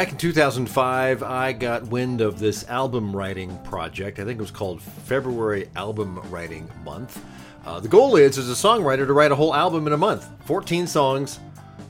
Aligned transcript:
Back 0.00 0.12
in 0.12 0.16
2005, 0.16 1.22
I 1.22 1.52
got 1.52 1.86
wind 1.88 2.22
of 2.22 2.38
this 2.38 2.66
album 2.70 3.14
writing 3.14 3.54
project. 3.64 4.18
I 4.18 4.24
think 4.24 4.38
it 4.38 4.40
was 4.40 4.50
called 4.50 4.80
February 4.80 5.68
Album 5.76 6.18
Writing 6.30 6.70
Month. 6.82 7.22
Uh, 7.66 7.80
the 7.80 7.88
goal 7.88 8.16
is, 8.16 8.38
as 8.38 8.48
a 8.48 8.54
songwriter, 8.54 9.06
to 9.06 9.12
write 9.12 9.30
a 9.30 9.34
whole 9.34 9.54
album 9.54 9.86
in 9.86 9.92
a 9.92 9.98
month 9.98 10.26
14 10.46 10.86
songs, 10.86 11.38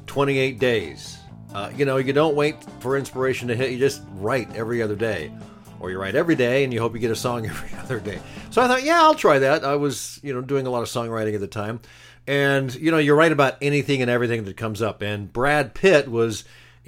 28 0.09 0.59
days. 0.59 1.19
Uh, 1.55 1.71
you 1.77 1.85
know, 1.85 1.99
you 1.99 2.13
don't 2.13 2.35
wait 2.35 2.57
for 2.81 2.99
inspiration 2.99 3.47
to 3.47 3.55
hit, 3.55 3.71
you 3.71 3.79
just 3.79 4.03
write 4.15 4.53
every 4.57 4.83
other 4.83 4.97
day. 4.97 5.31
Or 5.79 5.93
you 5.93 6.01
write 6.01 6.17
every 6.17 6.35
day 6.35 6.65
and 6.65 6.75
you 6.75 6.81
hope 6.81 6.95
you 6.95 6.99
get 6.99 7.13
a 7.13 7.15
song 7.15 7.47
every 7.47 7.79
other 7.79 8.01
day. 8.01 8.19
So 8.51 8.61
I 8.61 8.67
thought, 8.67 8.83
yeah, 8.83 9.03
I'll 9.03 9.15
try 9.15 9.39
that. 9.39 9.65
I 9.65 9.77
was, 9.77 10.19
you 10.25 10.35
know, 10.35 10.41
doing 10.41 10.67
a 10.67 10.71
lot 10.71 10.83
of 10.83 10.89
songwriting 10.89 11.35
at 11.35 11.41
the 11.41 11.47
time. 11.47 11.79
And, 12.27 12.75
you 12.75 12.91
know, 12.91 12.99
you 12.99 13.15
write 13.15 13.31
about 13.31 13.57
anything 13.63 14.03
and 14.03 14.11
everything 14.11 14.43
that 14.47 14.57
comes 14.57 14.83
up. 14.83 15.01
And 15.01 15.33
Brad 15.33 15.75
Pitt 15.75 16.11
was 16.11 16.43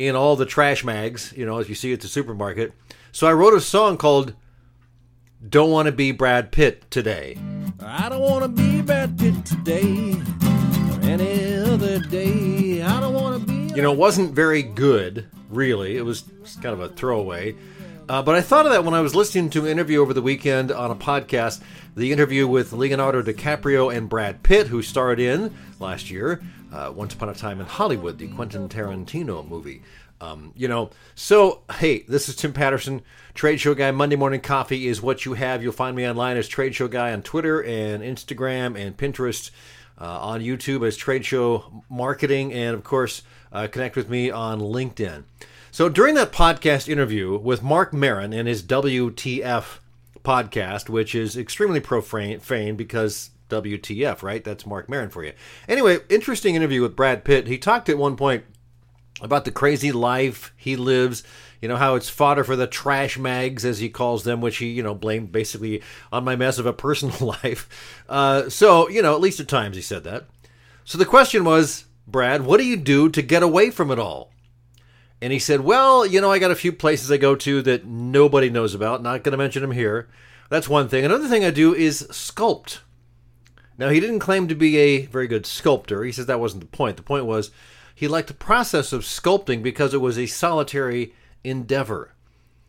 in 0.06 0.16
all 0.16 0.36
the 0.36 0.46
trash 0.46 0.84
mags, 0.84 1.32
you 1.36 1.46
know, 1.46 1.58
as 1.58 1.68
you 1.68 1.74
see 1.74 1.92
at 1.92 2.00
the 2.00 2.08
supermarket. 2.08 2.72
So 3.12 3.26
I 3.26 3.32
wrote 3.32 3.54
a 3.54 3.60
song 3.60 3.96
called 3.96 4.34
Don't 5.46 5.70
Want 5.70 5.86
to 5.86 5.92
Be 5.92 6.12
Brad 6.12 6.50
Pitt 6.50 6.90
Today. 6.90 7.38
I 7.80 8.08
don't 8.08 8.20
want 8.20 8.42
to 8.42 8.48
be 8.48 8.82
Brad 8.82 9.18
Pitt 9.18 9.44
today 9.44 10.12
or 10.12 11.00
any 11.02 11.54
other 11.56 11.98
day. 12.00 12.82
I 12.82 13.00
don't 13.00 13.14
want 13.14 13.40
to 13.40 13.46
be. 13.46 13.74
You 13.74 13.82
know, 13.82 13.92
it 13.92 13.98
wasn't 13.98 14.34
very 14.34 14.62
good, 14.62 15.26
really. 15.48 15.96
It 15.96 16.04
was 16.04 16.24
kind 16.62 16.74
of 16.74 16.80
a 16.80 16.88
throwaway. 16.88 17.54
Uh, 18.12 18.20
but 18.20 18.34
I 18.34 18.42
thought 18.42 18.66
of 18.66 18.72
that 18.72 18.84
when 18.84 18.92
I 18.92 19.00
was 19.00 19.14
listening 19.14 19.48
to 19.48 19.60
an 19.60 19.68
interview 19.68 20.02
over 20.02 20.12
the 20.12 20.20
weekend 20.20 20.70
on 20.70 20.90
a 20.90 20.94
podcast, 20.94 21.62
the 21.96 22.12
interview 22.12 22.46
with 22.46 22.74
Leonardo 22.74 23.22
DiCaprio 23.22 23.90
and 23.90 24.06
Brad 24.06 24.42
Pitt, 24.42 24.66
who 24.66 24.82
starred 24.82 25.18
in 25.18 25.54
last 25.80 26.10
year 26.10 26.42
uh, 26.70 26.92
Once 26.94 27.14
Upon 27.14 27.30
a 27.30 27.34
Time 27.34 27.58
in 27.58 27.64
Hollywood, 27.64 28.18
the 28.18 28.28
Quentin 28.28 28.68
Tarantino 28.68 29.48
movie. 29.48 29.82
Um, 30.20 30.52
you 30.54 30.68
know, 30.68 30.90
so 31.14 31.62
hey, 31.78 32.04
this 32.06 32.28
is 32.28 32.36
Tim 32.36 32.52
Patterson, 32.52 33.00
Trade 33.32 33.60
Show 33.60 33.74
Guy. 33.74 33.90
Monday 33.92 34.16
Morning 34.16 34.42
Coffee 34.42 34.88
is 34.88 35.00
what 35.00 35.24
you 35.24 35.32
have. 35.32 35.62
You'll 35.62 35.72
find 35.72 35.96
me 35.96 36.06
online 36.06 36.36
as 36.36 36.48
Trade 36.48 36.74
Show 36.74 36.88
Guy 36.88 37.14
on 37.14 37.22
Twitter 37.22 37.64
and 37.64 38.02
Instagram 38.02 38.78
and 38.78 38.94
Pinterest. 38.94 39.50
Uh, 40.00 40.18
on 40.20 40.40
YouTube 40.40 40.86
as 40.86 40.96
Trade 40.96 41.24
Show 41.24 41.84
Marketing, 41.88 42.52
and 42.52 42.74
of 42.74 42.82
course, 42.82 43.22
uh, 43.52 43.68
connect 43.68 43.94
with 43.94 44.08
me 44.08 44.30
on 44.30 44.60
LinkedIn. 44.60 45.24
So 45.70 45.88
during 45.88 46.14
that 46.16 46.32
podcast 46.32 46.88
interview 46.88 47.38
with 47.38 47.62
Marc 47.62 47.92
Maron 47.92 48.32
and 48.32 48.48
his 48.48 48.62
WTF 48.62 49.78
podcast, 50.24 50.88
which 50.88 51.14
is 51.14 51.36
extremely 51.36 51.80
profane 51.80 52.76
because 52.76 53.30
WTF, 53.48 54.22
right? 54.22 54.42
That's 54.42 54.66
Marc 54.66 54.88
Maron 54.88 55.10
for 55.10 55.24
you. 55.24 55.32
Anyway, 55.68 55.98
interesting 56.08 56.54
interview 56.54 56.82
with 56.82 56.96
Brad 56.96 57.24
Pitt. 57.24 57.46
He 57.46 57.58
talked 57.58 57.88
at 57.88 57.98
one 57.98 58.16
point 58.16 58.44
about 59.20 59.44
the 59.44 59.50
crazy 59.50 59.92
life 59.92 60.52
he 60.56 60.74
lives. 60.76 61.22
You 61.62 61.68
know 61.68 61.76
how 61.76 61.94
it's 61.94 62.10
fodder 62.10 62.42
for 62.42 62.56
the 62.56 62.66
trash 62.66 63.16
mags, 63.16 63.64
as 63.64 63.78
he 63.78 63.88
calls 63.88 64.24
them, 64.24 64.40
which 64.40 64.58
he 64.58 64.66
you 64.66 64.82
know 64.82 64.94
blamed 64.94 65.30
basically 65.32 65.80
on 66.12 66.24
my 66.24 66.36
mess 66.36 66.58
of 66.58 66.66
a 66.66 66.72
personal 66.72 67.34
life. 67.42 68.02
Uh, 68.08 68.50
so 68.50 68.88
you 68.90 69.00
know, 69.00 69.14
at 69.14 69.20
least 69.20 69.40
at 69.40 69.48
times 69.48 69.76
he 69.76 69.82
said 69.82 70.04
that. 70.04 70.26
So 70.84 70.98
the 70.98 71.06
question 71.06 71.44
was, 71.44 71.84
Brad, 72.06 72.42
what 72.42 72.58
do 72.58 72.66
you 72.66 72.76
do 72.76 73.08
to 73.08 73.22
get 73.22 73.44
away 73.44 73.70
from 73.70 73.92
it 73.92 73.98
all? 73.98 74.32
And 75.20 75.32
he 75.32 75.38
said, 75.38 75.60
Well, 75.60 76.04
you 76.04 76.20
know, 76.20 76.32
I 76.32 76.40
got 76.40 76.50
a 76.50 76.56
few 76.56 76.72
places 76.72 77.10
I 77.12 77.16
go 77.16 77.36
to 77.36 77.62
that 77.62 77.86
nobody 77.86 78.50
knows 78.50 78.74
about. 78.74 79.02
Not 79.02 79.22
going 79.22 79.30
to 79.30 79.38
mention 79.38 79.62
them 79.62 79.70
here. 79.70 80.08
That's 80.50 80.68
one 80.68 80.88
thing. 80.88 81.04
Another 81.04 81.28
thing 81.28 81.44
I 81.44 81.52
do 81.52 81.72
is 81.72 82.02
sculpt. 82.10 82.80
Now, 83.78 83.88
he 83.88 84.00
didn't 84.00 84.18
claim 84.18 84.48
to 84.48 84.54
be 84.54 84.76
a 84.76 85.06
very 85.06 85.28
good 85.28 85.46
sculptor. 85.46 86.02
He 86.02 86.12
says 86.12 86.26
that 86.26 86.40
wasn't 86.40 86.62
the 86.62 86.76
point. 86.76 86.96
The 86.96 87.02
point 87.04 87.24
was 87.24 87.52
he 87.94 88.08
liked 88.08 88.28
the 88.28 88.34
process 88.34 88.92
of 88.92 89.02
sculpting 89.02 89.62
because 89.62 89.94
it 89.94 90.00
was 90.00 90.18
a 90.18 90.26
solitary 90.26 91.14
endeavor. 91.44 92.12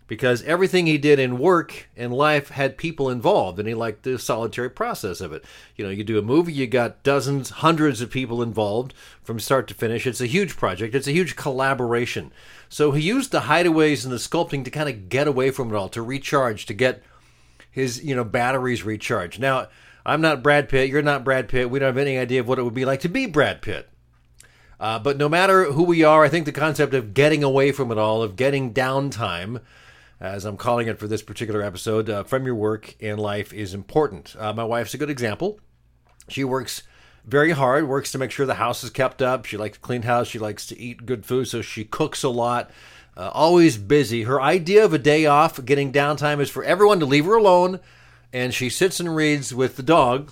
Because 0.05 0.43
everything 0.43 0.85
he 0.85 0.97
did 0.97 1.17
in 1.17 1.39
work 1.39 1.89
and 1.95 2.13
life 2.13 2.49
had 2.49 2.77
people 2.77 3.09
involved, 3.09 3.57
and 3.57 3.67
he 3.67 3.73
liked 3.73 4.03
the 4.03 4.19
solitary 4.19 4.69
process 4.69 5.21
of 5.21 5.31
it. 5.31 5.45
You 5.77 5.85
know, 5.85 5.91
you 5.91 6.03
do 6.03 6.19
a 6.19 6.21
movie, 6.21 6.53
you 6.53 6.67
got 6.67 7.03
dozens, 7.03 7.49
hundreds 7.49 8.01
of 8.01 8.11
people 8.11 8.43
involved 8.43 8.93
from 9.23 9.39
start 9.39 9.67
to 9.69 9.73
finish. 9.73 10.05
It's 10.05 10.21
a 10.21 10.27
huge 10.27 10.57
project, 10.57 10.93
it's 10.93 11.07
a 11.07 11.13
huge 11.13 11.35
collaboration. 11.35 12.31
So 12.67 12.91
he 12.91 13.01
used 13.01 13.31
the 13.31 13.41
hideaways 13.41 14.03
and 14.03 14.11
the 14.11 14.17
sculpting 14.17 14.65
to 14.65 14.71
kind 14.71 14.89
of 14.89 15.07
get 15.07 15.27
away 15.27 15.51
from 15.51 15.73
it 15.73 15.75
all, 15.75 15.89
to 15.89 16.01
recharge, 16.01 16.65
to 16.65 16.73
get 16.73 17.01
his, 17.71 18.03
you 18.03 18.15
know, 18.15 18.25
batteries 18.25 18.83
recharged. 18.83 19.39
Now, 19.39 19.67
I'm 20.05 20.21
not 20.21 20.43
Brad 20.43 20.67
Pitt. 20.69 20.89
You're 20.89 21.01
not 21.01 21.23
Brad 21.23 21.47
Pitt. 21.47 21.69
We 21.69 21.79
don't 21.79 21.87
have 21.87 21.97
any 21.97 22.17
idea 22.17 22.41
of 22.41 22.47
what 22.47 22.59
it 22.59 22.63
would 22.63 22.73
be 22.73 22.85
like 22.85 22.99
to 23.01 23.09
be 23.09 23.25
Brad 23.25 23.61
Pitt. 23.61 23.89
Uh, 24.83 24.99
but 24.99 25.15
no 25.15 25.29
matter 25.29 25.71
who 25.71 25.83
we 25.83 26.03
are, 26.03 26.25
I 26.25 26.27
think 26.27 26.45
the 26.45 26.51
concept 26.51 26.93
of 26.93 27.13
getting 27.13 27.41
away 27.41 27.71
from 27.71 27.89
it 27.89 27.97
all, 27.97 28.21
of 28.21 28.35
getting 28.35 28.73
downtime, 28.73 29.61
as 30.19 30.43
I'm 30.43 30.57
calling 30.57 30.89
it 30.89 30.99
for 30.99 31.07
this 31.07 31.21
particular 31.21 31.61
episode, 31.61 32.09
uh, 32.09 32.23
from 32.25 32.45
your 32.45 32.55
work 32.55 32.93
and 32.99 33.17
life 33.17 33.53
is 33.53 33.73
important. 33.73 34.35
Uh, 34.37 34.51
my 34.51 34.65
wife's 34.65 34.93
a 34.93 34.97
good 34.97 35.09
example. 35.09 35.57
She 36.27 36.43
works 36.43 36.83
very 37.23 37.51
hard, 37.51 37.87
works 37.87 38.11
to 38.11 38.17
make 38.17 38.31
sure 38.31 38.45
the 38.45 38.55
house 38.55 38.83
is 38.83 38.89
kept 38.89 39.21
up. 39.21 39.45
She 39.45 39.55
likes 39.55 39.77
to 39.77 39.81
clean 39.81 40.01
house. 40.01 40.27
She 40.27 40.37
likes 40.37 40.67
to 40.67 40.77
eat 40.77 41.05
good 41.05 41.25
food, 41.25 41.47
so 41.47 41.61
she 41.61 41.85
cooks 41.85 42.21
a 42.21 42.27
lot. 42.29 42.69
Uh, 43.15 43.29
always 43.33 43.77
busy. 43.77 44.23
Her 44.23 44.41
idea 44.41 44.83
of 44.83 44.93
a 44.93 44.99
day 44.99 45.25
off, 45.25 45.63
getting 45.63 45.93
downtime, 45.93 46.41
is 46.41 46.49
for 46.49 46.65
everyone 46.65 46.99
to 46.99 47.05
leave 47.05 47.23
her 47.23 47.37
alone 47.37 47.79
and 48.33 48.53
she 48.53 48.69
sits 48.69 48.99
and 48.99 49.15
reads 49.15 49.53
with 49.53 49.77
the 49.77 49.83
dog 49.83 50.31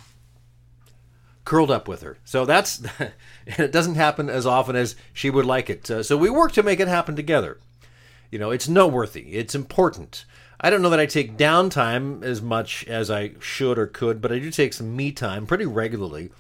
curled 1.46 1.72
up 1.72 1.88
with 1.88 2.02
her. 2.02 2.18
So 2.24 2.46
that's 2.46 2.84
it 3.46 3.72
doesn't 3.72 3.96
happen 3.96 4.30
as 4.30 4.46
often 4.46 4.76
as 4.76 4.96
she 5.14 5.30
would 5.30 5.46
like 5.46 5.70
it. 5.70 5.90
Uh, 5.90 6.04
so 6.04 6.18
we 6.18 6.30
work 6.30 6.52
to 6.54 6.64
make 6.64 6.80
it 6.80 6.88
happen 6.88 7.16
together. 7.16 7.58
You 8.30 8.40
know, 8.40 8.52
it's 8.52 8.70
noteworthy. 8.70 9.34
It's 9.34 9.56
important. 9.56 10.26
I 10.60 10.70
don't 10.70 10.82
know 10.82 10.92
that 10.92 11.00
I 11.00 11.08
take 11.08 11.38
downtime 11.38 12.24
as 12.24 12.42
much 12.42 12.86
as 12.88 13.10
I 13.10 13.32
should 13.40 13.80
or 13.80 13.88
could, 13.88 14.22
but 14.22 14.32
I 14.32 14.40
do 14.40 14.52
take 14.52 14.74
some 14.74 14.96
me 14.96 15.12
time 15.12 15.48
pretty 15.48 15.66
regularly. 15.66 16.32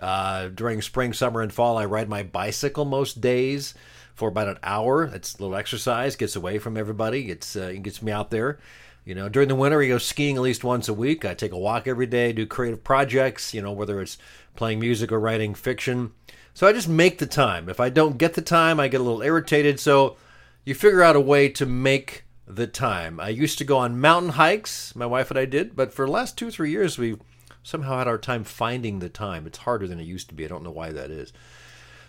Uh, 0.00 0.48
during 0.48 0.82
spring, 0.82 1.12
summer, 1.12 1.40
and 1.40 1.52
fall, 1.52 1.78
I 1.78 1.84
ride 1.84 2.08
my 2.08 2.22
bicycle 2.22 2.84
most 2.84 3.20
days 3.20 3.74
for 4.14 4.28
about 4.30 4.48
an 4.48 4.58
hour. 4.62 5.04
It's 5.04 5.34
a 5.34 5.42
little 5.42 5.56
exercise, 5.56 6.16
gets 6.16 6.36
away 6.36 6.58
from 6.58 6.76
everybody. 6.76 7.30
It's 7.30 7.54
uh, 7.54 7.74
gets 7.80 8.02
me 8.02 8.12
out 8.12 8.30
there. 8.30 8.58
You 9.06 9.14
know, 9.14 9.28
during 9.28 9.48
the 9.48 9.54
winter, 9.54 9.78
we 9.78 9.86
go 9.86 9.98
skiing 9.98 10.34
at 10.34 10.42
least 10.42 10.64
once 10.64 10.88
a 10.88 10.92
week. 10.92 11.24
I 11.24 11.32
take 11.32 11.52
a 11.52 11.58
walk 11.58 11.86
every 11.86 12.06
day, 12.06 12.32
do 12.32 12.44
creative 12.44 12.82
projects, 12.82 13.54
you 13.54 13.62
know, 13.62 13.70
whether 13.70 14.00
it's 14.00 14.18
playing 14.56 14.80
music 14.80 15.12
or 15.12 15.20
writing 15.20 15.54
fiction. 15.54 16.10
So 16.54 16.66
I 16.66 16.72
just 16.72 16.88
make 16.88 17.18
the 17.18 17.26
time. 17.26 17.68
If 17.68 17.78
I 17.78 17.88
don't 17.88 18.18
get 18.18 18.34
the 18.34 18.42
time, 18.42 18.80
I 18.80 18.88
get 18.88 19.00
a 19.00 19.04
little 19.04 19.22
irritated. 19.22 19.78
So 19.78 20.16
you 20.64 20.74
figure 20.74 21.04
out 21.04 21.14
a 21.14 21.20
way 21.20 21.48
to 21.50 21.64
make 21.64 22.24
the 22.48 22.66
time. 22.66 23.20
I 23.20 23.28
used 23.28 23.58
to 23.58 23.64
go 23.64 23.78
on 23.78 24.00
mountain 24.00 24.32
hikes, 24.32 24.96
my 24.96 25.06
wife 25.06 25.30
and 25.30 25.38
I 25.38 25.44
did, 25.44 25.76
but 25.76 25.92
for 25.92 26.04
the 26.04 26.12
last 26.12 26.36
two, 26.36 26.50
three 26.50 26.72
years, 26.72 26.98
we've 26.98 27.20
somehow 27.62 27.98
had 27.98 28.08
our 28.08 28.18
time 28.18 28.42
finding 28.42 28.98
the 28.98 29.08
time. 29.08 29.46
It's 29.46 29.58
harder 29.58 29.86
than 29.86 30.00
it 30.00 30.04
used 30.04 30.28
to 30.30 30.34
be. 30.34 30.44
I 30.44 30.48
don't 30.48 30.64
know 30.64 30.72
why 30.72 30.90
that 30.90 31.12
is. 31.12 31.32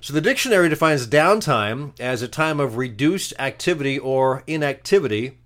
So 0.02 0.14
the 0.14 0.22
dictionary 0.22 0.70
defines 0.70 1.06
downtime 1.06 2.00
as 2.00 2.24
a 2.24 2.28
time 2.28 2.60
of 2.60 2.76
reduced 2.76 3.34
activity 3.38 4.00
or 4.00 4.44
inactivity 4.48 5.38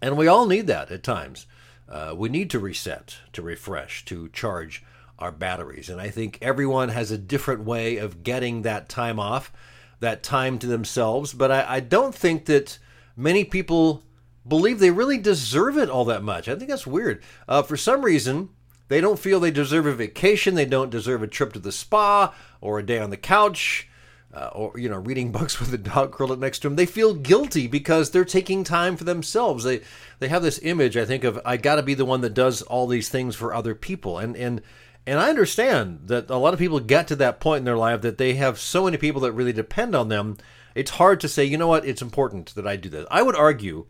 and 0.00 0.16
we 0.16 0.26
all 0.26 0.46
need 0.46 0.66
that 0.66 0.90
at 0.90 1.02
times. 1.02 1.46
Uh, 1.88 2.14
we 2.16 2.28
need 2.28 2.50
to 2.50 2.58
reset, 2.58 3.16
to 3.32 3.42
refresh, 3.42 4.04
to 4.04 4.28
charge 4.28 4.84
our 5.18 5.32
batteries. 5.32 5.88
And 5.88 6.00
I 6.00 6.08
think 6.08 6.38
everyone 6.40 6.88
has 6.90 7.10
a 7.10 7.18
different 7.18 7.64
way 7.64 7.96
of 7.96 8.22
getting 8.22 8.62
that 8.62 8.88
time 8.88 9.18
off, 9.18 9.52
that 9.98 10.22
time 10.22 10.58
to 10.60 10.66
themselves. 10.66 11.34
But 11.34 11.50
I, 11.50 11.76
I 11.76 11.80
don't 11.80 12.14
think 12.14 12.46
that 12.46 12.78
many 13.16 13.44
people 13.44 14.04
believe 14.46 14.78
they 14.78 14.90
really 14.90 15.18
deserve 15.18 15.76
it 15.76 15.90
all 15.90 16.04
that 16.06 16.22
much. 16.22 16.48
I 16.48 16.54
think 16.54 16.70
that's 16.70 16.86
weird. 16.86 17.22
Uh, 17.48 17.62
for 17.62 17.76
some 17.76 18.02
reason, 18.02 18.50
they 18.88 19.00
don't 19.00 19.18
feel 19.18 19.38
they 19.38 19.50
deserve 19.50 19.86
a 19.86 19.94
vacation. 19.94 20.54
They 20.54 20.64
don't 20.64 20.90
deserve 20.90 21.22
a 21.22 21.28
trip 21.28 21.52
to 21.52 21.58
the 21.58 21.72
spa 21.72 22.34
or 22.60 22.78
a 22.78 22.86
day 22.86 22.98
on 22.98 23.10
the 23.10 23.16
couch 23.16 23.88
uh, 24.34 24.50
or 24.52 24.78
you 24.78 24.88
know 24.88 24.98
reading 24.98 25.32
books 25.38 25.58
with 25.58 25.72
a 25.72 25.78
dog 25.78 26.12
curled 26.12 26.30
up 26.30 26.38
next 26.38 26.60
to 26.60 26.68
them 26.68 26.76
they 26.76 26.86
feel 26.86 27.14
guilty 27.14 27.66
because 27.66 28.10
they're 28.10 28.24
taking 28.24 28.64
time 28.64 28.96
for 28.96 29.04
themselves. 29.04 29.64
They 29.64 29.80
they 30.18 30.28
have 30.28 30.42
this 30.42 30.60
image 30.62 30.96
i 30.96 31.04
think 31.04 31.24
of 31.24 31.40
i 31.44 31.56
got 31.56 31.76
to 31.76 31.82
be 31.82 31.94
the 31.94 32.04
one 32.04 32.20
that 32.20 32.34
does 32.34 32.62
all 32.62 32.86
these 32.86 33.08
things 33.08 33.34
for 33.36 33.54
other 33.54 33.74
people. 33.74 34.18
And 34.18 34.36
and 34.36 34.62
and 35.06 35.18
i 35.18 35.30
understand 35.30 36.00
that 36.04 36.30
a 36.30 36.36
lot 36.36 36.52
of 36.52 36.58
people 36.58 36.80
get 36.80 37.08
to 37.08 37.16
that 37.16 37.40
point 37.40 37.60
in 37.60 37.64
their 37.64 37.76
life 37.76 38.02
that 38.02 38.18
they 38.18 38.34
have 38.34 38.58
so 38.58 38.84
many 38.84 38.96
people 38.96 39.20
that 39.22 39.32
really 39.32 39.52
depend 39.52 39.94
on 39.94 40.08
them. 40.08 40.36
It's 40.74 40.92
hard 40.92 41.20
to 41.20 41.28
say 41.28 41.44
you 41.44 41.58
know 41.58 41.68
what? 41.68 41.84
It's 41.84 42.02
important 42.02 42.54
that 42.54 42.66
i 42.66 42.76
do 42.76 42.88
this. 42.88 43.06
I 43.10 43.22
would 43.22 43.36
argue 43.36 43.86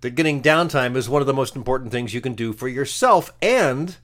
that 0.00 0.14
getting 0.14 0.42
downtime 0.42 0.96
is 0.96 1.08
one 1.08 1.22
of 1.22 1.26
the 1.26 1.32
most 1.32 1.56
important 1.56 1.90
things 1.90 2.12
you 2.12 2.20
can 2.20 2.34
do 2.34 2.52
for 2.52 2.68
yourself 2.68 3.32
and 3.40 3.96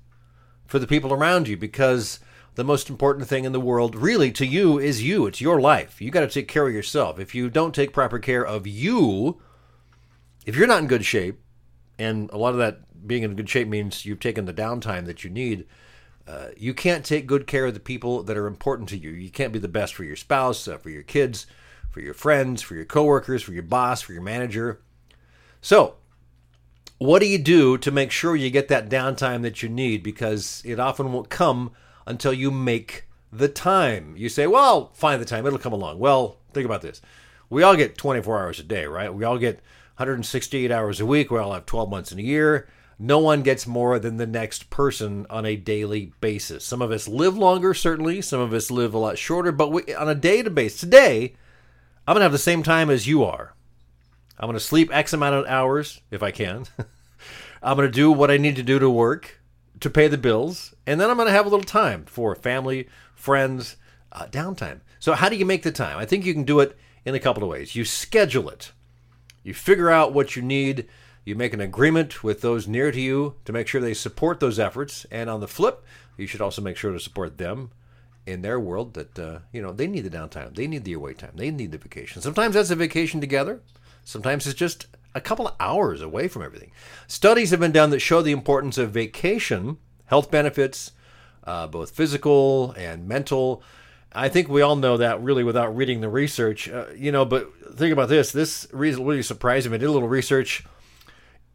for 0.67 0.79
the 0.79 0.87
people 0.87 1.13
around 1.13 1.47
you 1.47 1.59
because 1.59 2.21
the 2.55 2.65
most 2.65 2.91
important 2.91 3.29
thing 3.29 3.45
in 3.45 3.53
the 3.53 3.61
world, 3.61 3.95
really, 3.95 4.33
to 4.33 4.47
you 4.47 4.79
is 4.79 5.03
you. 5.03 5.27
It's 5.27 5.41
your 5.41 5.61
life. 5.61 6.01
You 6.01 6.11
got 6.11 6.21
to 6.21 6.29
take 6.29 6.49
care 6.49 6.67
of 6.67 6.75
yourself. 6.75 7.19
If 7.19 7.35
you 7.35 7.49
don't 7.49 7.75
take 7.75 7.93
proper 7.93 8.19
care 8.19 8.45
of 8.45 8.67
you, 8.67 9.41
if 10.47 10.57
you're 10.57 10.67
not 10.67 10.81
in 10.83 10.89
good 10.89 11.05
shape, 11.05 11.41
and 11.99 12.31
a 12.31 12.39
lot 12.39 12.53
of 12.53 12.59
that 12.59 13.07
being 13.07 13.23
in 13.23 13.37
good 13.37 13.49
shape 13.49 13.69
means 13.69 14.05
you've 14.05 14.21
taken 14.21 14.47
the 14.47 14.55
downtime 14.55 15.07
that 15.07 15.23
you 15.23 15.31
need, 15.31 15.67
uh, 16.27 16.49
you 16.57 16.75
can't 16.75 17.05
take 17.05 17.27
good 17.27 17.47
care 17.47 17.67
of 17.67 17.75
the 17.75 17.81
people 17.81 18.23
that 18.23 18.37
are 18.37 18.47
important 18.47 18.89
to 18.89 18.97
you. 18.97 19.11
You 19.11 19.31
can't 19.31 19.53
be 19.53 19.59
the 19.59 19.69
best 19.69 19.95
for 19.95 20.05
your 20.05 20.17
spouse, 20.17 20.67
uh, 20.69 20.79
for 20.79 20.91
your 20.91 21.03
kids, 21.03 21.47
for 21.91 22.01
your 22.01 22.15
friends, 22.15 22.63
for 22.63 22.75
your 22.75 22.85
coworkers, 22.85 23.43
for 23.43 23.53
your 23.53 23.63
boss, 23.63 24.01
for 24.01 24.13
your 24.13 24.23
manager. 24.23 24.81
So, 25.61 25.97
what 26.99 27.21
do 27.21 27.27
you 27.27 27.39
do 27.39 27.79
to 27.79 27.91
make 27.91 28.11
sure 28.11 28.37
you 28.37 28.51
get 28.51 28.69
that 28.69 28.89
downtime 28.89 29.43
that 29.43 29.63
you 29.63 29.69
need? 29.69 30.03
Because 30.03 30.63
it 30.65 30.79
often 30.79 31.13
won't 31.13 31.31
come 31.31 31.73
until 32.11 32.33
you 32.33 32.51
make 32.51 33.07
the 33.33 33.49
time. 33.49 34.15
You 34.17 34.29
say, 34.29 34.47
well, 34.47 34.91
find 34.95 35.21
the 35.21 35.27
time, 35.27 35.47
it'll 35.47 35.59
come 35.59 35.73
along. 35.73 35.99
Well, 35.99 36.39
think 36.53 36.67
about 36.67 36.83
this. 36.83 37.01
We 37.49 37.63
all 37.63 37.77
get 37.77 37.97
24 37.97 38.41
hours 38.41 38.61
a 38.61 38.65
day, 38.65 38.85
right? 38.85 39.13
We 39.13 39.25
all 39.25 39.39
get 39.39 39.57
168 39.97 40.71
hours 40.71 41.01
a 41.01 41.07
week. 41.07 41.31
We 41.31 41.39
all 41.39 41.55
have 41.55 41.67
12 41.67 41.89
months 41.89 42.13
in 42.13 42.19
a 42.19 42.23
year. 42.23 42.69
No 42.99 43.19
one 43.19 43.43
gets 43.43 43.67
more 43.67 43.99
than 43.99 44.19
the 44.19 44.27
next 44.27 44.69
person 44.69 45.27
on 45.31 45.47
a 45.47 45.57
daily 45.57 46.13
basis. 46.21 46.65
Some 46.65 46.83
of 46.83 46.91
us 46.91 47.09
live 47.09 47.37
longer, 47.37 47.73
certainly. 47.73 48.21
Some 48.21 48.41
of 48.41 48.53
us 48.53 48.71
live 48.71 48.93
a 48.93 48.99
lot 48.99 49.17
shorter, 49.17 49.53
but 49.53 49.73
we, 49.73 49.95
on 49.95 50.09
a 50.09 50.15
day 50.15 50.43
to 50.43 50.51
base, 50.51 50.79
today, 50.79 51.35
I'm 52.07 52.15
going 52.15 52.21
to 52.21 52.25
have 52.25 52.33
the 52.33 52.39
same 52.39 52.63
time 52.63 52.91
as 52.91 53.07
you 53.07 53.25
are. 53.25 53.55
I'm 54.39 54.47
going 54.47 54.55
to 54.55 54.61
sleep 54.61 54.91
X 54.93 55.13
amount 55.13 55.35
of 55.35 55.47
hours 55.47 56.01
if 56.11 56.23
I 56.23 56.31
can. 56.31 56.67
I'm 57.63 57.77
going 57.77 57.89
to 57.89 57.93
do 57.93 58.13
what 58.13 58.31
I 58.31 58.37
need 58.37 58.57
to 58.57 58.63
do 58.63 58.79
to 58.79 58.91
work 58.91 59.40
to 59.81 59.91
pay 59.91 60.09
the 60.09 60.19
bills, 60.19 60.75
and 60.87 61.01
then 61.01 61.11
I'm 61.11 61.17
going 61.17 61.27
to 61.27 61.33
have 61.33 61.47
a 61.47 61.49
little 61.49 61.65
time 61.65 62.05
for 62.05 62.35
family, 62.35 62.89
friends, 63.15 63.77
uh, 64.13 64.27
downtime. 64.27 64.81
So, 64.99 65.15
how 65.15 65.29
do 65.29 65.37
you 65.37 65.47
make 65.47 65.63
the 65.63 65.73
time? 65.73 65.99
I 65.99 66.05
think 66.05 66.25
you 66.25 66.35
can 66.35 66.45
do 66.45 66.61
it 66.61 66.77
in 67.05 67.15
a 67.15 67.21
couple 67.21 67.43
of 67.43 67.49
ways. 67.49 67.75
You 67.75 67.85
schedule 67.85 68.49
it, 68.49 68.73
you 69.43 69.55
figure 69.55 69.91
out 69.91 70.13
what 70.13 70.37
you 70.37 70.43
need, 70.43 70.87
you 71.25 71.35
make 71.35 71.55
an 71.55 71.61
agreement 71.61 72.23
with 72.23 72.41
those 72.41 72.69
near 72.69 72.93
to 72.93 73.01
you 73.01 73.37
to 73.45 73.53
make 73.53 73.67
sure 73.67 73.81
they 73.81 73.95
support 73.95 74.41
those 74.41 74.59
efforts, 74.59 75.07
and 75.11 75.31
on 75.31 75.41
the 75.41 75.49
flip, 75.49 75.85
you 76.17 76.27
should 76.27 76.41
also 76.41 76.63
make 76.63 76.77
sure 76.77 76.93
to 76.93 77.01
support 77.01 77.39
them 77.39 77.71
in 78.27 78.43
their 78.43 78.61
world 78.61 78.95
that 78.95 79.19
uh, 79.19 79.39
you 79.53 79.63
know 79.63 79.73
they 79.73 79.87
need 79.87 80.03
the 80.03 80.11
downtime, 80.11 80.55
they 80.55 80.67
need 80.67 80.85
the 80.85 80.93
away 80.93 81.15
time, 81.15 81.33
they 81.35 81.51
need 81.51 81.73
the 81.73 81.79
vacation. 81.79 82.21
Sometimes 82.21 82.55
that's 82.55 82.71
a 82.71 82.77
vacation 82.77 83.21
together. 83.21 83.61
Sometimes 84.05 84.47
it's 84.47 84.59
just 84.59 84.87
a 85.15 85.21
couple 85.21 85.49
of 85.49 85.55
hours 85.59 86.03
away 86.03 86.29
from 86.29 86.43
everything. 86.43 86.73
Studies 87.07 87.51
have 87.51 87.61
been 87.61 87.73
done 87.73 87.91
that 87.91 88.01
show 88.01 88.23
the 88.23 88.33
importance 88.33 88.79
of 88.79 88.91
vacation, 88.91 89.79
health 90.07 90.31
benefits, 90.31 90.93
uh, 91.45 91.67
both 91.67 91.91
physical 91.91 92.73
and 92.73 93.09
mental. 93.09 93.63
I 94.13 94.29
think 94.29 94.49
we 94.49 94.63
all 94.63 94.77
know 94.77 94.97
that 94.97 95.23
really 95.23 95.45
without 95.45 95.75
reading 95.77 96.01
the 96.01 96.09
research, 96.09 96.69
uh, 96.69 96.87
you 96.97 97.13
know. 97.13 97.25
But 97.25 97.51
think 97.77 97.93
about 97.93 98.09
this: 98.09 98.33
this 98.33 98.67
really 98.73 99.23
surprised 99.23 99.69
me. 99.69 99.75
I 99.75 99.79
did 99.79 99.89
a 99.89 99.93
little 99.93 100.09
research. 100.09 100.65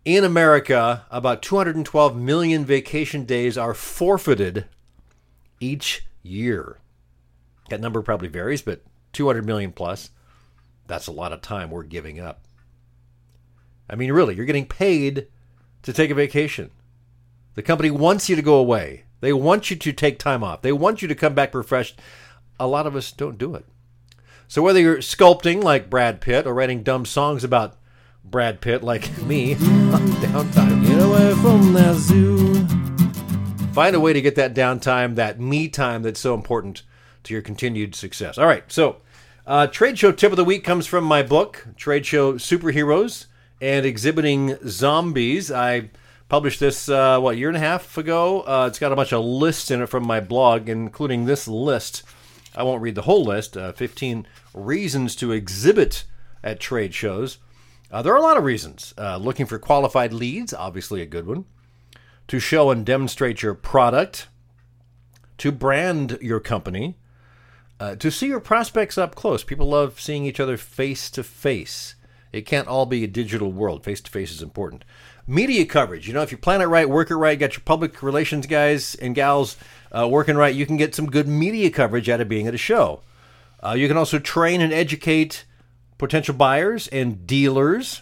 In 0.06 0.24
America, 0.24 1.06
about 1.10 1.42
212 1.42 2.16
million 2.16 2.64
vacation 2.64 3.26
days 3.26 3.58
are 3.58 3.74
forfeited 3.74 4.66
each 5.60 6.06
year. 6.22 6.78
That 7.70 7.82
number 7.82 8.04
probably 8.04 8.28
varies, 8.28 8.62
but 8.62 8.84
200 9.14 9.46
million 9.46 9.72
plus. 9.72 10.12
That's 10.86 11.08
a 11.08 11.12
lot 11.12 11.34
of 11.34 11.42
time 11.42 11.72
we're 11.72 11.84
giving 11.84 12.20
up. 12.20 12.45
I 13.90 13.96
mean, 13.96 14.12
really, 14.12 14.36
you're 14.36 14.46
getting 14.46 14.66
paid 14.68 15.28
to 15.84 15.94
take 15.94 16.10
a 16.10 16.16
vacation. 16.16 16.72
The 17.54 17.62
company 17.62 17.92
wants 17.92 18.28
you 18.28 18.36
to 18.36 18.42
go 18.42 18.56
away. 18.56 19.06
They 19.22 19.34
want 19.34 19.70
you 19.70 19.76
to 19.78 19.94
take 19.94 20.20
time 20.20 20.44
off. 20.44 20.62
They 20.62 20.72
want 20.72 21.02
you 21.02 21.08
to 21.08 21.16
come 21.16 21.34
back 21.34 21.54
refreshed. 21.54 22.00
A 22.60 22.68
lot 22.68 22.88
of 22.88 22.96
us 22.96 23.12
don't 23.12 23.38
do 23.38 23.56
it. 23.56 23.66
So 24.48 24.62
whether 24.62 24.80
you're 24.80 24.98
sculpting 24.98 25.64
like 25.64 25.90
Brad 25.90 26.22
Pitt 26.22 26.46
or 26.46 26.54
writing 26.54 26.84
dumb 26.84 27.06
songs 27.06 27.44
about 27.44 27.78
Brad 28.24 28.62
Pitt 28.62 28.84
like 28.84 29.18
me 29.24 29.54
on 29.54 30.08
downtime, 30.22 30.86
Get 30.86 31.02
away 31.02 31.34
from 31.36 31.74
that 31.74 31.96
zoo. 31.96 32.66
find 33.74 33.96
a 33.96 34.00
way 34.00 34.14
to 34.14 34.22
get 34.22 34.36
that 34.36 34.54
downtime, 34.54 35.16
that 35.16 35.40
me 35.40 35.68
time 35.68 36.04
that's 36.04 36.20
so 36.20 36.34
important 36.34 36.84
to 37.24 37.34
your 37.34 37.42
continued 37.42 37.96
success. 37.96 38.38
All 38.38 38.46
right, 38.46 38.64
so 38.72 38.98
uh, 39.48 39.68
trade 39.68 39.98
show 39.98 40.12
tip 40.12 40.32
of 40.32 40.38
the 40.38 40.46
week 40.46 40.64
comes 40.64 40.86
from 40.88 41.04
my 41.04 41.24
book, 41.24 41.68
Trade 41.76 42.06
Show 42.06 42.34
Superheroes 42.34 43.26
and 43.66 43.84
Exhibiting 43.84 44.60
Zombies. 44.68 45.52
I 45.52 45.90
published 46.30 46.60
this 46.60 46.88
uh, 46.88 47.20
what 47.20 47.36
year 47.38 47.48
and 47.48 47.58
a 47.58 47.62
half 47.62 47.98
ago. 47.98 48.42
Uh, 48.42 48.68
it's 48.68 48.78
got 48.78 48.92
a 48.92 48.96
bunch 48.96 49.12
of 49.12 49.26
lists 49.26 49.72
in 49.72 49.82
it 49.82 49.88
from 49.88 50.06
my 50.06 50.20
blog, 50.20 50.70
including 50.70 51.26
this 51.26 51.48
list. 51.48 52.04
I 52.56 52.62
won't 52.62 52.84
read 52.84 52.94
the 52.94 53.02
whole 53.02 53.26
list. 53.26 53.58
Uh, 53.58 53.72
15 53.72 54.28
reasons 54.54 55.16
to 55.16 55.32
exhibit 55.32 56.04
at 56.44 56.60
trade 56.60 56.94
shows. 56.94 57.40
Uh, 57.92 58.04
there 58.04 58.14
are 58.14 58.20
a 58.20 58.22
lot 58.22 58.38
of 58.38 58.44
reasons. 58.44 58.94
Uh, 59.00 59.18
looking 59.18 59.48
for 59.48 59.58
qualified 59.58 60.14
leads, 60.14 60.54
obviously 60.54 61.02
a 61.02 61.08
good 61.08 61.26
one. 61.26 61.46
To 62.28 62.40
show 62.40 62.70
and 62.70 62.86
demonstrate 62.86 63.42
your 63.42 63.56
product. 63.56 64.28
To 65.40 65.52
brand 65.52 66.20
your 66.22 66.40
company. 66.40 67.00
Uh, 67.80 67.96
to 67.96 68.12
see 68.12 68.28
your 68.28 68.40
prospects 68.40 69.00
up 69.00 69.16
close. 69.16 69.44
People 69.44 69.70
love 69.70 70.00
seeing 70.00 70.24
each 70.24 70.40
other 70.40 70.56
face 70.56 71.10
to 71.10 71.24
face. 71.24 71.96
It 72.36 72.46
can't 72.46 72.68
all 72.68 72.86
be 72.86 73.02
a 73.02 73.08
digital 73.08 73.50
world. 73.50 73.86
Face 73.86 74.02
to 74.02 74.12
face 74.12 74.30
is 74.30 74.42
important. 74.42 74.84
Media 75.26 75.66
coverage. 75.66 76.06
You 76.06 76.14
know, 76.14 76.22
if 76.22 76.34
you 76.34 76.38
plan 76.38 76.60
it 76.60 76.66
right, 76.66 76.90
work 76.90 77.10
it 77.10 77.16
right, 77.16 77.40
got 77.40 77.54
your 77.54 77.64
public 77.64 78.04
relations 78.04 78.46
guys 78.46 78.94
and 78.96 79.16
gals 79.16 79.56
uh, 79.94 80.06
working 80.06 80.36
right, 80.36 80.54
you 80.54 80.66
can 80.66 80.76
get 80.76 80.94
some 80.94 81.06
good 81.06 81.30
media 81.30 81.70
coverage 81.70 82.10
out 82.10 82.20
of 82.20 82.28
being 82.28 82.46
at 82.46 82.54
a 82.54 82.58
show. 82.58 83.00
Uh, 83.66 83.72
you 83.72 83.88
can 83.88 83.96
also 83.96 84.20
train 84.20 84.60
and 84.60 84.74
educate 84.74 85.46
potential 85.98 86.36
buyers 86.36 86.90
and 86.90 87.26
dealers. 87.26 88.02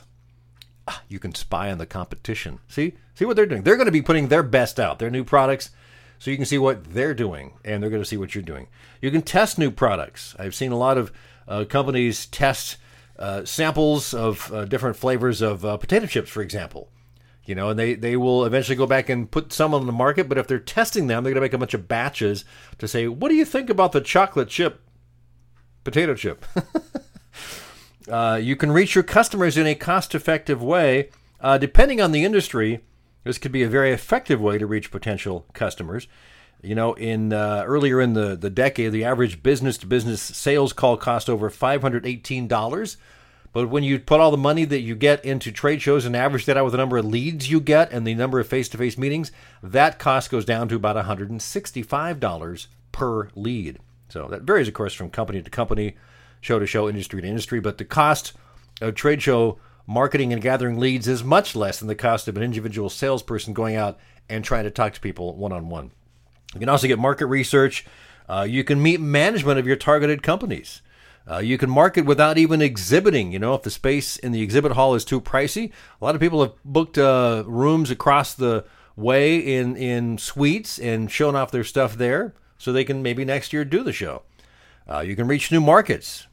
Ah, 0.88 1.04
You 1.08 1.20
can 1.20 1.36
spy 1.36 1.72
on 1.72 1.78
the 1.78 1.86
competition. 1.86 2.58
See, 2.68 2.94
see 3.14 3.26
what 3.26 3.36
they're 3.36 3.46
doing. 3.46 3.62
They're 3.62 3.78
going 3.78 3.86
to 3.86 3.92
be 3.92 4.02
putting 4.02 4.30
their 4.30 4.42
best 4.42 4.80
out, 4.80 4.98
their 4.98 5.12
new 5.12 5.24
products, 5.24 5.70
so 6.18 6.32
you 6.32 6.38
can 6.38 6.48
see 6.48 6.58
what 6.58 6.86
they're 6.96 7.14
doing, 7.14 7.54
and 7.64 7.84
they're 7.84 7.92
going 7.92 8.02
to 8.02 8.10
see 8.10 8.18
what 8.18 8.34
you're 8.34 8.42
doing. 8.42 8.68
You 9.00 9.12
can 9.12 9.22
test 9.22 9.60
new 9.60 9.70
products. 9.70 10.36
I've 10.40 10.56
seen 10.56 10.72
a 10.72 10.78
lot 10.78 10.98
of 10.98 11.12
uh, 11.48 11.66
companies 11.66 12.26
test 12.26 12.78
uh, 13.24 13.46
samples 13.46 14.14
of 14.14 14.52
uh, 14.52 14.66
different 14.66 14.98
flavors 14.98 15.42
of 15.42 15.64
uh, 15.64 15.78
potato 15.78 16.06
chips, 16.06 16.30
for 16.30 16.42
example. 16.42 16.90
You 17.46 17.56
know, 17.56 17.70
and 17.70 17.80
they, 17.80 17.96
they 17.96 18.18
will 18.18 18.44
eventually 18.44 18.76
go 18.76 18.86
back 18.86 19.08
and 19.08 19.32
put 19.32 19.54
some 19.54 19.74
on 19.74 19.86
the 19.86 19.94
market. 19.94 20.28
But 20.28 20.38
if 20.38 20.48
they're 20.48 20.60
testing 20.60 21.08
them, 21.08 21.24
they're 21.24 21.32
going 21.32 21.42
to 21.42 21.46
make 21.46 21.54
a 21.54 21.58
bunch 21.58 21.74
of 21.74 21.88
batches 21.88 22.44
to 22.80 22.88
say, 22.88 23.08
"What 23.08 23.30
do 23.30 23.36
you 23.36 23.46
think 23.46 23.70
about 23.70 23.94
the 23.94 24.02
chocolate 24.02 24.50
chip 24.50 24.82
potato 25.84 26.16
chip?" 26.16 26.46
Uh, 28.12 28.36
you 28.36 28.58
can 28.58 28.70
reach 28.70 28.96
your 28.96 29.04
customers 29.04 29.58
in 29.58 29.66
a 29.66 29.74
cost 29.74 30.14
effective 30.14 30.62
way. 30.62 31.10
Depending 31.62 32.02
on 32.02 32.12
the 32.12 32.26
industry, 32.26 32.82
this 33.24 33.38
could 33.38 33.54
be 33.54 33.64
a 33.64 33.70
very 33.70 33.94
effective 33.94 34.42
way 34.42 34.58
to 34.58 34.68
reach 34.68 34.92
potential 34.92 35.46
customers. 35.54 36.10
You 36.64 36.76
know, 36.76 36.94
in 36.94 37.34
uh, 37.34 37.64
earlier 37.68 38.00
in 38.00 38.14
the, 38.14 38.36
the 38.38 38.50
decade, 38.50 38.94
the 38.94 39.04
average 39.04 39.44
business 39.44 39.78
to 39.80 39.86
business 39.86 40.22
sales 40.22 40.72
call 40.72 40.96
cost 40.96 41.30
over 41.30 41.50
$518. 41.50 42.98
But 43.52 43.70
when 43.70 43.84
you 43.84 44.00
put 44.00 44.20
all 44.20 44.32
the 44.32 44.38
money 44.38 44.66
that 44.66 44.80
you 44.80 44.96
get 44.96 45.24
into 45.24 45.52
trade 45.52 45.82
shows 45.82 46.06
and 46.06 46.16
average 46.16 46.46
that 46.46 46.58
out 46.58 46.64
with 46.64 46.72
the 46.72 46.78
number 46.78 46.98
of 46.98 47.06
leads 47.06 47.52
you 47.52 47.60
get 47.60 47.92
and 47.92 48.08
the 48.08 48.16
number 48.16 48.40
of 48.40 48.48
face 48.48 48.70
to 48.70 48.78
face 48.78 48.98
meetings, 48.98 49.32
that 49.62 50.00
cost 50.00 50.32
goes 50.32 50.46
down 50.46 50.68
to 50.70 50.76
about 50.76 50.96
$165 50.96 52.68
per 52.92 53.30
lead. 53.36 53.80
So 54.10 54.28
that 54.30 54.42
varies, 54.42 54.68
of 54.68 54.74
course, 54.74 54.94
from 54.94 55.10
company 55.10 55.42
to 55.42 55.50
company, 55.50 55.98
show 56.42 56.60
to 56.60 56.66
show, 56.66 56.88
industry 56.88 57.22
to 57.22 57.28
industry. 57.28 57.60
But 57.60 57.78
the 57.78 57.86
cost 57.86 58.34
of 58.82 58.96
trade 58.96 59.22
show 59.22 59.60
marketing 59.86 60.34
and 60.34 60.42
gathering 60.42 60.80
leads 60.80 61.08
is 61.08 61.24
much 61.24 61.56
less 61.56 61.80
than 61.80 61.88
the 61.88 61.96
cost 61.96 62.28
of 62.28 62.38
an 62.38 62.44
individual 62.44 62.90
salesperson 62.90 63.54
going 63.54 63.76
out 63.76 64.00
and 64.30 64.44
trying 64.44 64.64
to 64.64 64.72
talk 64.72 64.94
to 64.94 65.02
people 65.02 65.36
one 65.36 65.52
on 65.52 65.70
one. 65.70 65.92
You 66.54 66.60
can 66.60 66.70
also 66.70 66.88
get 66.88 67.00
market 67.00 67.26
research. 67.28 67.86
Uh, 68.30 68.46
you 68.48 68.64
can 68.64 68.82
meet 68.82 69.00
management 69.00 69.60
of 69.60 69.68
your 69.68 69.76
targeted 69.76 70.24
companies. 70.24 70.82
Uh, 71.30 71.38
you 71.38 71.58
can 71.58 71.70
market 71.70 72.06
without 72.06 72.38
even 72.38 72.62
exhibiting. 72.62 73.32
You 73.32 73.40
know, 73.40 73.54
if 73.54 73.64
the 73.64 73.72
space 73.72 74.18
in 74.18 74.32
the 74.32 74.42
exhibit 74.42 74.74
hall 74.74 74.94
is 74.94 75.06
too 75.06 75.22
pricey, 75.22 75.72
a 76.02 76.06
lot 76.06 76.16
of 76.16 76.22
people 76.22 76.42
have 76.42 76.54
booked 76.66 76.98
uh, 76.98 77.44
rooms 77.48 77.90
across 77.90 78.34
the 78.34 78.66
way 78.96 79.38
in 79.38 79.76
in 79.76 80.18
suites 80.18 80.78
and 80.78 81.10
shown 81.10 81.36
off 81.36 81.52
their 81.52 81.64
stuff 81.64 81.96
there, 81.96 82.34
so 82.58 82.72
they 82.72 82.84
can 82.84 83.02
maybe 83.02 83.26
next 83.26 83.54
year 83.54 83.66
do 83.66 83.84
the 83.84 83.94
show. 83.94 84.24
Uh, 84.90 85.00
you 85.00 85.16
can 85.16 85.28
reach 85.28 85.52
new 85.52 85.62
markets. 85.62 86.28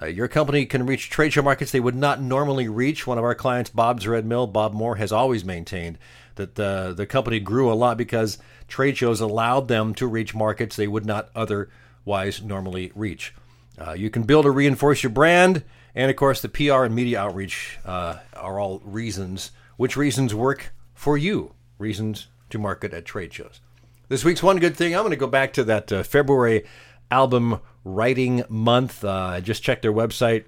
Uh, 0.00 0.06
your 0.06 0.28
company 0.28 0.66
can 0.66 0.84
reach 0.84 1.08
trade 1.08 1.32
show 1.32 1.42
markets 1.42 1.72
they 1.72 1.80
would 1.80 1.94
not 1.94 2.20
normally 2.20 2.68
reach. 2.68 3.06
One 3.06 3.18
of 3.18 3.24
our 3.24 3.34
clients, 3.34 3.70
Bob's 3.70 4.06
Red 4.06 4.26
Mill, 4.26 4.46
Bob 4.46 4.74
Moore, 4.74 4.96
has 4.96 5.10
always 5.10 5.44
maintained 5.44 5.98
that 6.34 6.54
the, 6.54 6.92
the 6.94 7.06
company 7.06 7.40
grew 7.40 7.72
a 7.72 7.74
lot 7.74 7.96
because 7.96 8.38
trade 8.68 8.96
shows 8.98 9.20
allowed 9.20 9.68
them 9.68 9.94
to 9.94 10.06
reach 10.06 10.34
markets 10.34 10.76
they 10.76 10.86
would 10.86 11.06
not 11.06 11.30
otherwise 11.34 12.42
normally 12.42 12.92
reach. 12.94 13.34
Uh, 13.78 13.92
you 13.92 14.10
can 14.10 14.24
build 14.24 14.46
or 14.46 14.52
reinforce 14.52 15.02
your 15.02 15.10
brand, 15.10 15.64
and 15.94 16.10
of 16.10 16.16
course, 16.16 16.40
the 16.42 16.48
PR 16.48 16.84
and 16.84 16.94
media 16.94 17.20
outreach 17.20 17.78
uh, 17.84 18.18
are 18.34 18.60
all 18.60 18.80
reasons. 18.84 19.50
Which 19.78 19.96
reasons 19.96 20.34
work 20.34 20.74
for 20.94 21.16
you? 21.16 21.54
Reasons 21.78 22.28
to 22.50 22.58
market 22.58 22.92
at 22.92 23.04
trade 23.04 23.32
shows. 23.32 23.60
This 24.08 24.24
week's 24.24 24.42
one 24.42 24.58
good 24.58 24.76
thing, 24.76 24.94
I'm 24.94 25.02
going 25.02 25.10
to 25.10 25.16
go 25.16 25.26
back 25.26 25.52
to 25.54 25.64
that 25.64 25.90
uh, 25.90 26.02
February 26.02 26.64
album 27.10 27.60
writing 27.86 28.42
month. 28.48 29.04
Uh, 29.04 29.12
I 29.12 29.40
just 29.40 29.62
checked 29.62 29.82
their 29.82 29.92
website. 29.92 30.44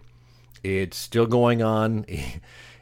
It's 0.63 0.97
still 0.97 1.27
going 1.27 1.63
on. 1.63 2.05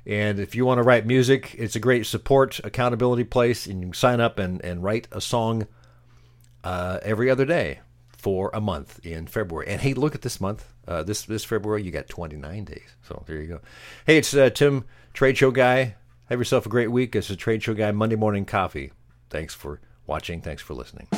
And 0.09 0.39
if 0.39 0.55
you 0.55 0.65
want 0.65 0.79
to 0.79 0.85
write 0.85 1.05
music, 1.05 1.57
it's 1.59 1.75
a 1.75 1.81
great 1.81 2.07
support, 2.07 2.61
accountability 2.63 3.25
place. 3.25 3.67
And 3.67 3.81
you 3.81 3.87
can 3.89 3.95
sign 3.95 4.21
up 4.21 4.39
and, 4.39 4.65
and 4.65 4.81
write 4.81 5.09
a 5.11 5.21
song 5.21 5.67
uh, 6.63 7.01
every 7.03 7.29
other 7.29 7.45
day 7.45 7.81
for 8.17 8.51
a 8.55 8.61
month 8.61 9.05
in 9.05 9.27
February. 9.27 9.67
And 9.67 9.81
hey, 9.81 9.95
look 9.95 10.15
at 10.15 10.23
this 10.23 10.41
month. 10.41 10.73
Uh, 10.87 11.03
this 11.03 11.23
this 11.23 11.45
February, 11.45 11.83
you 11.83 11.91
got 11.91 12.09
29 12.09 12.65
days. 12.65 12.95
So 13.03 13.25
there 13.27 13.43
you 13.43 13.49
go. 13.49 13.61
Hey, 14.07 14.19
it's 14.19 14.33
uh, 14.33 14.51
Tim, 14.51 14.85
Trade 15.13 15.39
Show 15.39 15.51
Guy. 15.51 15.97
Have 16.29 16.39
yourself 16.39 16.67
a 16.67 16.69
great 16.69 16.93
week. 16.93 17.17
It's 17.17 17.29
a 17.29 17.37
Trade 17.37 17.65
Show 17.65 17.75
Guy 17.75 17.91
Monday 17.91 18.17
Morning 18.17 18.45
Coffee. 18.45 18.93
Thanks 19.29 19.55
for 19.55 19.81
watching. 20.07 20.41
Thanks 20.41 20.63
for 20.63 20.75
listening. 20.75 21.09